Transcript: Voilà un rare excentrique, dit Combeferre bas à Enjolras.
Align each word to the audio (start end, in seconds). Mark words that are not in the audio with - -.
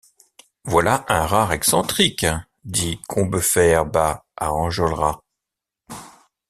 Voilà 0.65 1.05
un 1.09 1.27
rare 1.27 1.53
excentrique, 1.53 2.25
dit 2.63 2.99
Combeferre 3.07 3.85
bas 3.85 4.25
à 4.35 4.51
Enjolras. 4.51 5.19